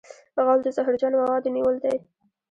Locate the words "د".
0.63-0.67